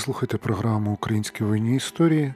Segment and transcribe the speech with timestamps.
[0.00, 2.34] слухаєте програму Українські винні історії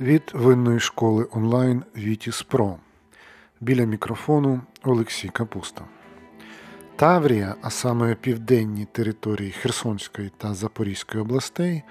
[0.00, 2.76] від винної школи онлайн Вітіс Про.
[3.60, 5.84] Біля мікрофону Олексій Капуста.
[6.96, 11.82] Таврія, а саме південні території Херсонської та Запорізької областей,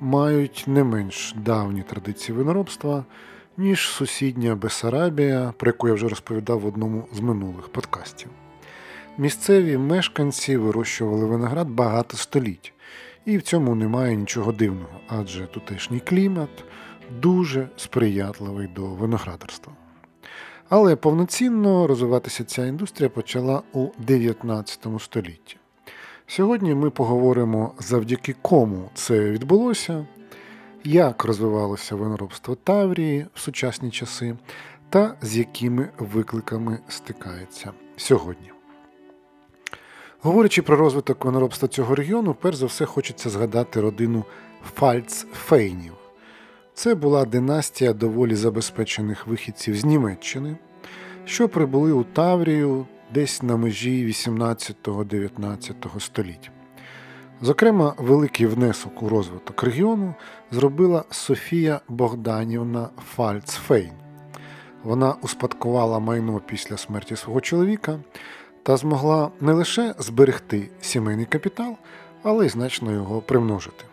[0.00, 3.04] мають не менш давні традиції виноробства,
[3.56, 8.28] ніж сусідня Бесарабія, про яку я вже розповідав в одному з минулих подкастів.
[9.18, 12.72] Місцеві мешканці вирощували виноград багато століть.
[13.26, 16.64] І в цьому немає нічого дивного, адже тутешній клімат
[17.20, 19.72] дуже сприятливий до виноградарства.
[20.68, 25.56] Але повноцінно розвиватися ця індустрія почала у 19 столітті.
[26.26, 30.06] Сьогодні ми поговоримо завдяки кому це відбулося,
[30.84, 34.36] як розвивалося виноробство Таврії в сучасні часи
[34.90, 38.55] та з якими викликами стикається сьогодні.
[40.26, 44.24] Говорячи про розвиток виноробства цього регіону, перш за все хочеться згадати родину
[44.74, 45.92] Фальцфейнів.
[46.74, 50.56] Це була династія доволі забезпечених вихідців з Німеччини,
[51.24, 56.50] що прибули у Таврію десь на межі 18-19 століття.
[57.40, 60.14] Зокрема, великий внесок у розвиток регіону
[60.50, 63.92] зробила Софія Богданівна Фальцфейн.
[64.82, 67.98] Вона успадкувала майно після смерті свого чоловіка
[68.66, 71.76] та змогла не лише зберегти сімейний капітал,
[72.22, 73.84] але й значно його примножити.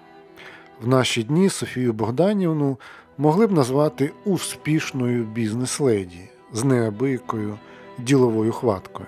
[0.82, 2.78] В наші дні Софію Богданівну
[3.18, 7.58] могли б назвати успішною бізнес-леді з неабиякою
[7.98, 9.08] діловою хваткою.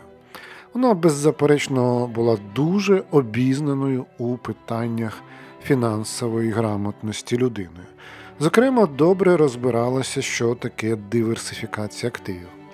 [0.73, 5.22] Вона беззаперечно була дуже обізнаною у питаннях
[5.63, 7.88] фінансової грамотності людиною.
[8.39, 12.64] Зокрема, добре розбиралася, що таке диверсифікація активів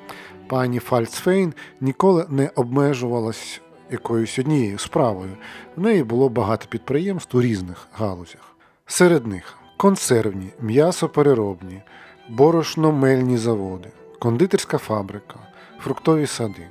[0.52, 5.38] пані Фальцфейн ніколи не обмежувалась якоюсь однією справою.
[5.76, 8.56] В неї було багато підприємств у різних галузях.
[8.86, 11.82] Серед них консервні, м'ясопереробні,
[12.30, 15.40] борошно-мельні заводи, кондитерська фабрика,
[15.80, 16.68] фруктові сади.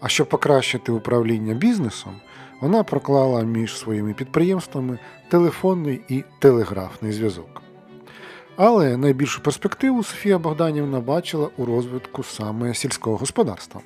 [0.00, 2.20] А щоб покращити управління бізнесом,
[2.60, 7.61] вона проклала між своїми підприємствами телефонний і телеграфний зв'язок.
[8.56, 13.80] Але найбільшу перспективу Софія Богданівна бачила у розвитку саме сільського господарства.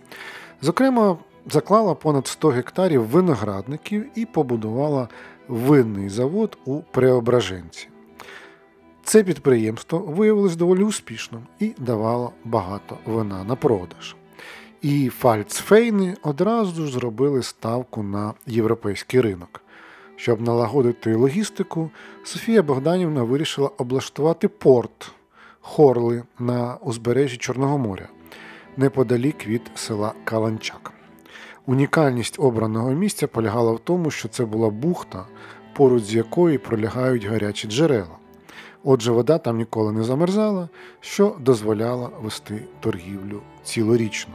[0.62, 1.16] Зокрема,
[1.50, 5.08] заклала понад 100 гектарів виноградників і побудувала
[5.48, 7.88] винний завод у Преображенці.
[9.04, 14.16] Це підприємство виявилось доволі успішним і давало багато вина на продаж.
[14.82, 19.62] І Фальцфейни одразу ж зробили ставку на європейський ринок.
[20.16, 21.90] Щоб налагодити логістику,
[22.24, 25.12] Софія Богданівна вирішила облаштувати порт
[25.60, 28.08] Хорли на узбережжі Чорного моря
[28.76, 30.92] неподалік від села Каланчак.
[31.66, 35.26] Унікальність обраного місця полягала в тому, що це була бухта,
[35.76, 38.18] поруч з якої пролягають гарячі джерела.
[38.84, 40.68] Отже, вода там ніколи не замерзала,
[41.00, 44.34] що дозволяло вести торгівлю цілорічно.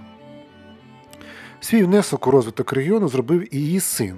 [1.59, 4.17] Свій внесок у розвиток регіону зробив і її син.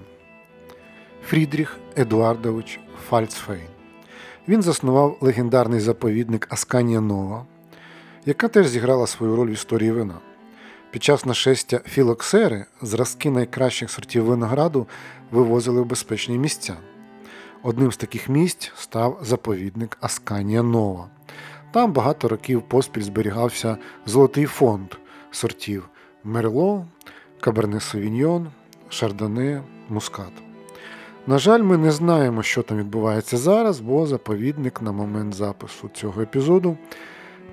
[1.28, 2.79] Фрідріх Едуардович
[3.09, 3.67] Фальцфейн.
[4.47, 7.45] Він заснував легендарний заповідник Асканія Нова,
[8.25, 10.19] яка теж зіграла свою роль в історії вина.
[10.91, 14.88] Під час нашестя філоксери зразки найкращих сортів винограду
[15.31, 16.75] вивозили в безпечні місця.
[17.63, 21.07] Одним з таких місць став заповідник Асканія Нова.
[21.72, 24.95] Там багато років поспіль зберігався золотий фонд
[25.31, 25.89] сортів
[26.23, 26.85] Мерло,
[27.39, 28.47] Каберне Савіньйон,
[28.89, 30.52] Шардоне, Мускат.
[31.28, 36.22] На жаль, ми не знаємо, що там відбувається зараз, бо заповідник на момент запису цього
[36.22, 36.78] епізоду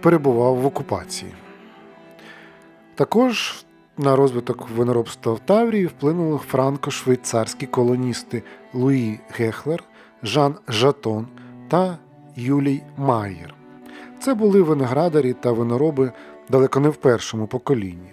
[0.00, 1.32] перебував в окупації.
[2.94, 3.64] Також
[3.98, 8.42] на розвиток виноробства в Таврії вплинули франко-швейцарські колоністи
[8.74, 9.84] Луї Гехлер,
[10.22, 11.26] Жан Жатон
[11.68, 11.98] та
[12.36, 13.54] Юлій Майєр.
[14.20, 16.12] Це були виноградарі та винороби
[16.48, 18.12] далеко не в першому поколінні.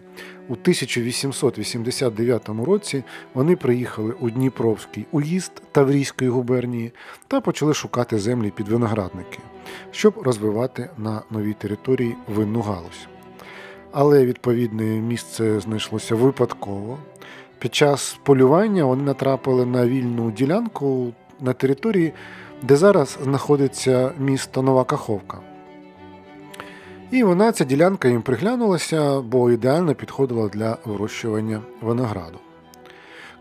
[0.50, 3.04] У 1889 році
[3.34, 6.92] вони приїхали у Дніпровський уїзд Таврійської губернії
[7.28, 9.40] та почали шукати землі під виноградники,
[9.92, 13.08] щоб розвивати на новій території винну галузь.
[13.92, 16.98] Але відповідне місце знайшлося випадково.
[17.60, 22.14] Під час полювання вони натрапили на вільну ділянку на території,
[22.62, 25.47] де зараз знаходиться місто Нова Каховка.
[27.12, 32.40] І вона ця ділянка їм приглянулася, бо ідеально підходила для вирощування винограду.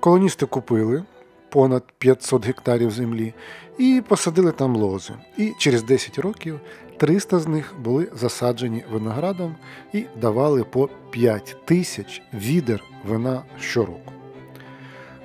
[0.01, 1.05] Колоністи купили
[1.49, 3.35] понад 500 гектарів землі
[3.79, 5.15] і посадили там лози.
[5.39, 6.61] І через 10 років
[6.97, 9.57] 300 з них були засаджені виноградом
[9.93, 14.13] і давали по 5 тисяч відер вина щороку.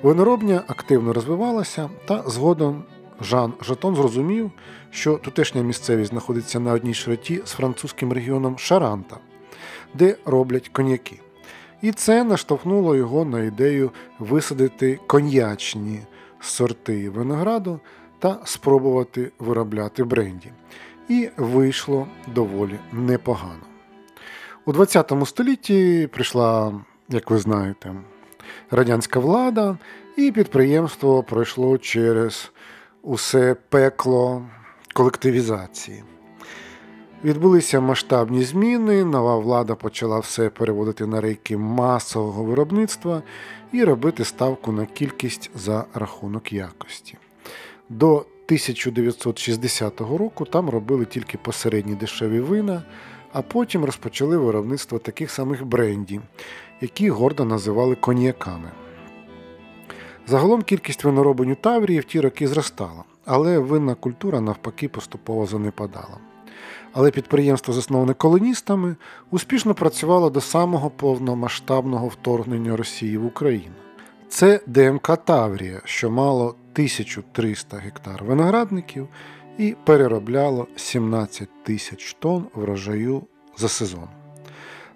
[0.03, 2.83] Виноробня активно розвивалася та згодом
[3.21, 4.51] Жан Жатон зрозумів,
[4.91, 9.17] що тутешня місцевість знаходиться на одній широті з французьким регіоном Шаранта,
[9.93, 11.19] де роблять коньяки.
[11.81, 15.99] І це наштовхнуло його на ідею висадити коньячні
[16.39, 17.79] сорти винограду
[18.19, 20.51] та спробувати виробляти бренді.
[21.09, 23.63] І вийшло доволі непогано.
[24.65, 27.95] У ХХ столітті прийшла, як ви знаєте,
[28.71, 29.77] радянська влада,
[30.17, 32.51] і підприємство пройшло через
[33.01, 34.45] усе пекло
[34.93, 36.03] колективізації.
[37.23, 43.23] Відбулися масштабні зміни, нова влада почала все переводити на рейки масового виробництва
[43.71, 47.17] і робити ставку на кількість за рахунок якості.
[47.89, 52.83] До 1960 року там робили тільки посередні дешеві вина,
[53.33, 56.21] а потім розпочали виробництво таких самих брендів,
[56.81, 58.71] які гордо називали коньяками.
[60.27, 66.17] Загалом кількість виноробень у Таврії в ті роки зростала, але винна культура навпаки поступово занепадала.
[66.93, 68.95] Але підприємство, засноване колоністами,
[69.31, 73.75] успішно працювало до самого повномасштабного вторгнення Росії в Україну.
[74.29, 79.07] Це ДМК Таврія, що мало 1300 гектар виноградників
[79.57, 83.23] і переробляло 17 тисяч тонн врожаю
[83.57, 84.07] за сезон.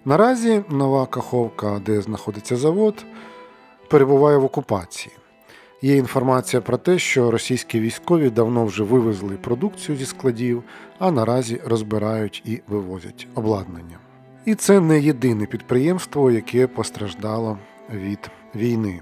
[0.04, 3.06] Наразі нова Каховка, де знаходиться завод,
[3.88, 5.16] перебуває в окупації.
[5.82, 10.62] Є інформація про те, що російські військові давно вже вивезли продукцію зі складів,
[10.98, 13.98] а наразі розбирають і вивозять обладнання.
[14.44, 17.58] І це не єдине підприємство, яке постраждало
[17.94, 19.00] від війни.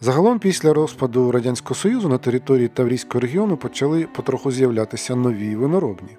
[0.00, 6.16] Загалом, після розпаду Радянського Союзу на території Таврійського регіону почали потроху з'являтися нові виноробні.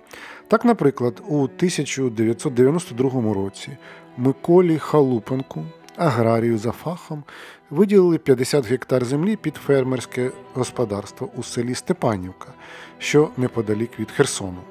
[0.48, 3.78] Так, наприклад, у 1992 році
[4.18, 5.64] Миколі Халупенку,
[5.98, 7.24] аграрію за фахом,
[7.70, 12.48] виділили 50 гектар землі під фермерське господарство у селі Степанівка,
[13.00, 14.62] що неподалік від Херсону.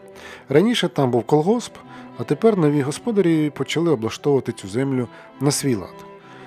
[0.49, 1.73] Раніше там був колгосп,
[2.19, 5.09] а тепер нові господарі почали облаштовувати цю землю
[5.41, 5.95] на свій лад.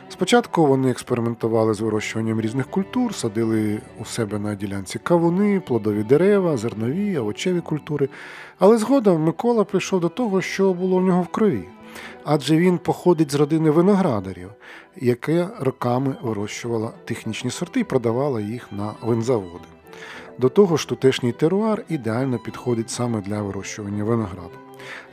[0.09, 6.57] Спочатку вони експериментували з вирощуванням різних культур, садили у себе на ділянці кавуни, плодові дерева,
[6.57, 8.09] зернові, овочеві культури.
[8.59, 11.63] Але згодом Микола прийшов до того, що було в нього в крові.
[12.23, 14.49] Адже він походить з родини виноградарів,
[14.95, 19.65] яка роками вирощувала технічні сорти і продавала їх на винзаводи.
[20.37, 24.51] До того ж, тутешній теруар ідеально підходить саме для вирощування винограду.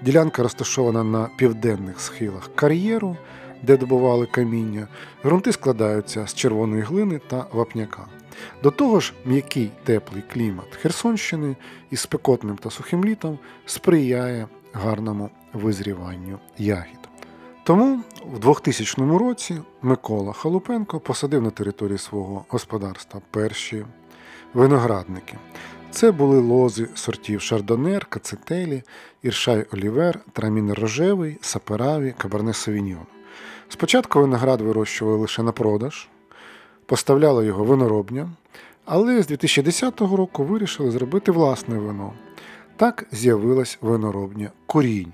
[0.02, 3.16] Ділянка розташована на південних схилах кар'єру
[3.66, 4.88] де добували каміння,
[5.24, 8.06] ґрунти складаються з червоної глини та вапняка.
[8.62, 11.56] До того ж, м'який теплий клімат Херсонщини
[11.90, 16.98] із спекотним та сухим літом сприяє гарному визріванню ягід.
[17.64, 18.00] Тому
[18.34, 23.84] в 2000 році Микола Халупенко посадив на території свого господарства перші
[24.54, 25.38] виноградники.
[25.90, 28.82] Це були лози сортів Шардонер, Кацетелі,
[29.22, 33.06] Іршай Олівер, Трамінер Рожевий, Сапераві, Кабарне Савіньйон.
[33.68, 36.08] Спочатку виноград вирощували лише на продаж,
[36.86, 38.30] поставляли його виноробня,
[38.84, 42.12] але з 2010 року вирішили зробити власне вино.
[42.76, 45.12] Так з'явилась виноробня Курінь.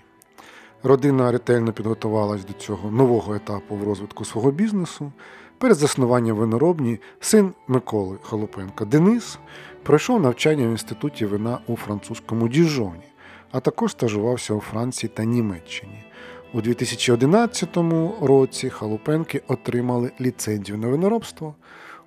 [0.83, 5.13] Родина ретельно підготувалась до цього нового етапу в розвитку свого бізнесу.
[5.59, 9.39] Перед заснуванням виноробні син Миколи Халупенка Денис
[9.83, 13.13] пройшов навчання в інституті вина у французькому Діжоні,
[13.51, 16.05] а також стажувався у Франції та Німеччині.
[16.53, 17.77] У 2011
[18.21, 21.55] році Халупенки отримали ліцензію на виноробство,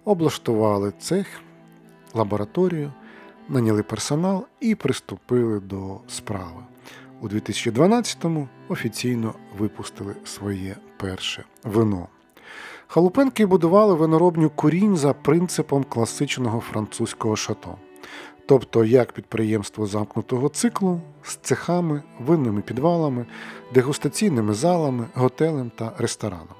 [0.05, 1.27] облаштували цех,
[2.13, 2.91] лабораторію,
[3.49, 6.63] наняли персонал і приступили до справи.
[7.23, 12.07] У 2012-му офіційно випустили своє перше вино.
[12.87, 17.77] Халупенки будували виноробню курінь за принципом класичного французького шато
[18.45, 23.25] тобто як підприємство замкнутого циклу з цехами, винними підвалами,
[23.73, 26.55] дегустаційними залами, готелем та рестораном.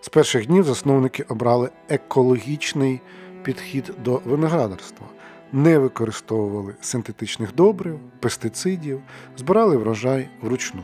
[0.00, 3.00] З перших днів засновники обрали екологічний
[3.42, 5.06] підхід до виноградарства,
[5.52, 9.00] не використовували синтетичних добрив, пестицидів,
[9.36, 10.82] збирали врожай вручну.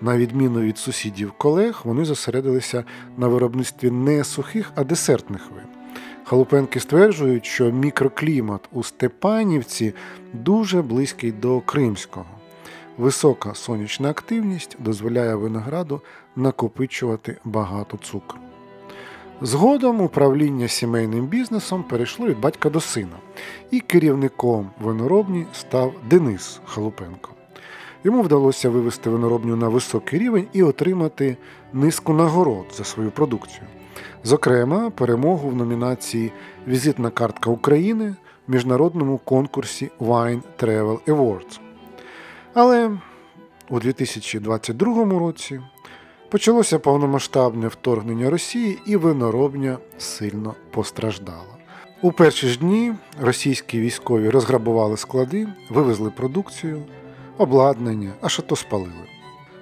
[0.00, 2.84] На відміну від сусідів колег, вони зосередилися
[3.16, 5.64] на виробництві не сухих, а десертних вин.
[6.24, 9.94] Халупенки стверджують, що мікроклімат у Степанівці
[10.32, 12.26] дуже близький до Кримського.
[12.98, 16.00] Висока сонячна активність дозволяє винограду
[16.36, 18.38] накопичувати багато цукру.
[19.42, 23.16] Згодом управління сімейним бізнесом перейшло від батька до сина,
[23.70, 27.30] і керівником виноробні став Денис Халупенко.
[28.04, 31.36] Йому вдалося вивести виноробню на високий рівень і отримати
[31.72, 33.62] низку нагород за свою продукцію.
[34.24, 36.32] Зокрема, перемогу в номінації
[36.68, 38.14] Візитна картка України
[38.48, 41.60] в міжнародному конкурсі Wine Travel Awards.
[42.54, 42.90] Але
[43.68, 45.60] у 2022 році
[46.30, 51.56] почалося повномасштабне вторгнення Росії і виноробня сильно постраждала.
[52.02, 56.82] У перші ж дні російські військові розграбували склади, вивезли продукцію,
[57.38, 59.06] обладнання, а шато спалили.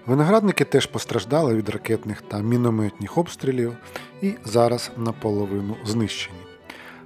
[0.07, 3.77] Виноградники теж постраждали від ракетних та мінометних обстрілів
[4.23, 6.39] і зараз наполовину знищені.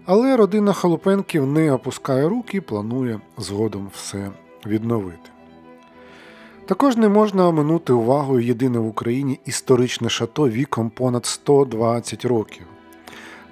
[0.05, 4.31] Але родина Халупенків не опускає руки і планує згодом все
[4.67, 5.31] відновити.
[6.67, 12.67] Також не можна оминути увагою єдине в Україні історичне шато віком понад 120 років.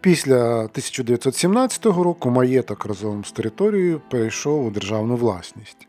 [0.00, 5.88] Після 1917 року маєток разом з територією перейшов у державну власність.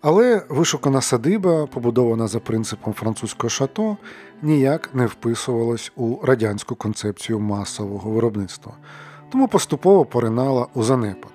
[0.00, 3.96] Але вишукана садиба, побудована за принципом французького шато,
[4.42, 8.72] ніяк не вписувалась у радянську концепцію масового виробництва,
[9.32, 11.32] тому поступово поринала у занепад.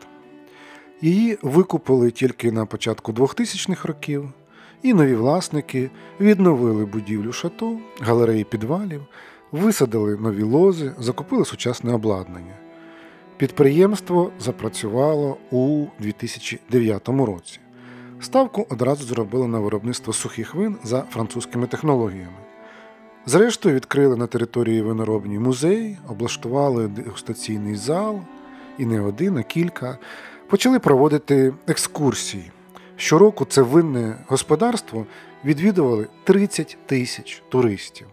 [1.01, 4.30] Її викупили тільки на початку 2000-х років,
[4.84, 5.89] і нові власники
[6.20, 9.01] відновили будівлю шато, галереї підвалів,
[9.51, 12.53] висадили нові лози, закупили сучасне обладнання.
[13.38, 17.60] Підприємство запрацювало у 2009 році.
[18.21, 22.37] Ставку одразу зробили на виробництво сухих вин за французькими технологіями.
[23.25, 28.21] Зрештою, відкрили на території виноробній музей, облаштували дегустаційний зал
[28.77, 29.97] і не один, а кілька,
[30.47, 32.51] почали проводити екскурсії.
[32.95, 35.05] Щороку це винне господарство
[35.45, 38.07] відвідували 30 тисяч туристів.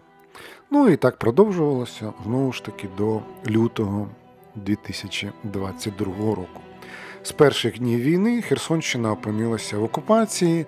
[0.71, 4.09] Ну і так продовжувалося знову ж таки до лютого
[4.55, 6.61] 2022 року.
[7.23, 10.67] З перших днів війни Херсонщина опинилася в окупації,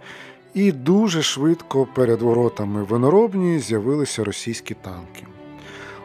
[0.54, 5.26] і дуже швидко перед воротами виноробні з'явилися російські танки.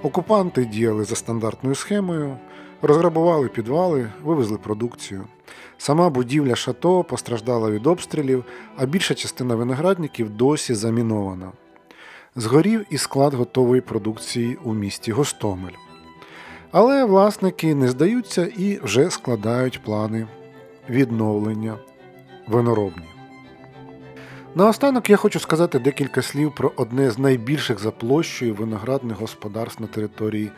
[0.04, 2.38] Окупанти діяли за стандартною схемою,
[2.82, 5.26] розграбували підвали, вивезли продукцію.
[5.78, 8.44] Сама будівля шато постраждала від обстрілів,
[8.78, 11.52] а більша частина виноградників досі замінована.
[12.36, 15.85] Згорів і склад готової продукції у місті Гостомель.
[16.72, 20.28] Але власники не здаються і вже складають плани
[20.90, 21.78] відновлення
[22.48, 23.06] виноробні.
[24.56, 29.88] Наостанок я хочу сказати декілька слів про одне з найбільших за площею виноградних господарств на
[29.88, 30.52] території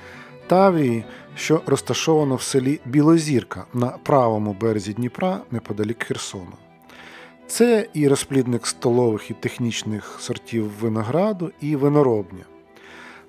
[0.48, 1.04] Тавії,
[1.36, 6.54] що розташовано в селі Білозірка на правому березі Дніпра неподалік Херсону.
[7.48, 12.44] Це і розплідник столових і технічних сортів винограду, і виноробня.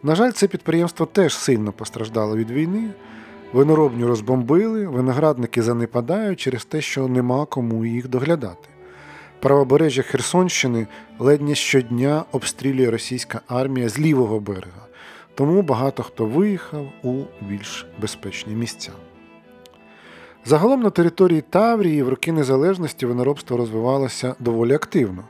[0.03, 2.91] На жаль, це підприємство теж сильно постраждало від війни.
[3.53, 8.69] Виноробню розбомбили, виноградники занепадають через те, що нема кому їх доглядати.
[9.41, 10.87] Правобережжя Херсонщини
[11.19, 14.87] ледь щодня обстрілює російська армія з лівого берега,
[15.35, 18.93] тому багато хто виїхав у більш безпечні місця.
[20.45, 25.25] Загалом на території Таврії в роки незалежності виноробство розвивалося доволі активно.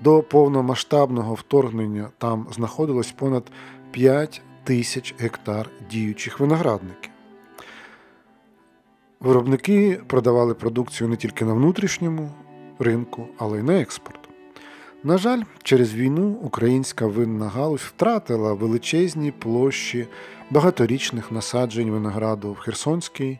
[0.00, 3.44] До повномасштабного вторгнення там знаходилось понад
[3.90, 7.10] 5 тисяч гектар діючих виноградників.
[9.20, 12.30] Виробники продавали продукцію не тільки на внутрішньому
[12.78, 14.18] ринку, але й на експорт.
[15.04, 20.06] На жаль, через війну українська винна галузь втратила величезні площі
[20.50, 23.38] багаторічних насаджень винограду в Херсонській,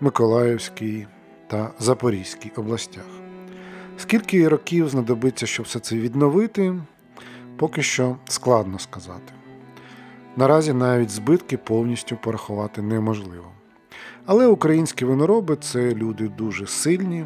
[0.00, 1.06] Миколаївській
[1.46, 3.23] та Запорізькій областях.
[3.98, 6.74] Скільки років знадобиться, щоб все це відновити,
[7.56, 9.32] поки що складно сказати.
[10.36, 13.50] Наразі навіть збитки повністю порахувати неможливо.
[14.26, 17.24] Але українські винороби це люди дуже сильні,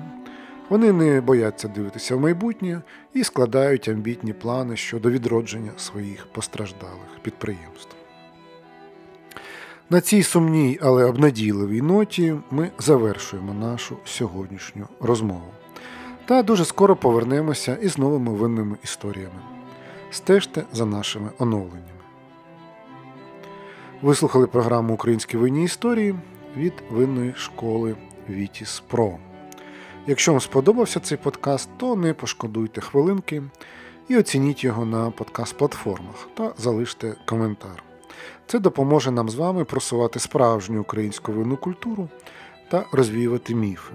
[0.68, 2.82] вони не бояться дивитися в майбутнє
[3.14, 7.96] і складають амбітні плани щодо відродження своїх постраждалих підприємств.
[9.90, 15.57] На цій сумній, але обнадійливій ноті ми завершуємо нашу сьогоднішню розмову.
[16.28, 19.40] Та дуже скоро повернемося із новими винними історіями.
[20.10, 22.02] Стежте за нашими оновленнями.
[24.02, 26.14] Ви слухали програму Українські винні історії
[26.56, 27.96] від винної школи
[28.30, 29.18] Вітіс Про.
[30.06, 33.42] Якщо вам сподобався цей подкаст, то не пошкодуйте хвилинки
[34.08, 37.82] і оцініть його на подкаст-платформах та залиште коментар.
[38.46, 42.08] Це допоможе нам з вами просувати справжню українську винну культуру
[42.70, 43.92] та розвіювати міфи.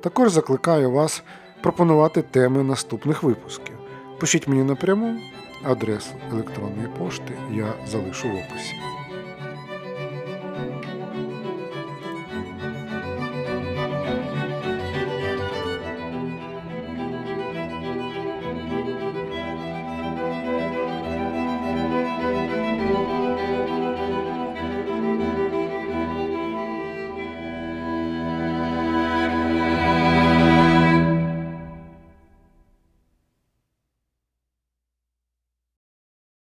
[0.00, 1.22] Також закликаю вас
[1.66, 3.74] пропонувати теми наступних випусків.
[4.18, 5.18] Пишіть мені напряму,
[5.62, 8.74] адресу електронної пошти я залишу в описі.